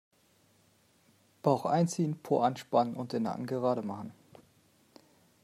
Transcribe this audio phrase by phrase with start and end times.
[1.43, 4.11] Bauch einziehen, Po anspannen und den Nacken gerade machen.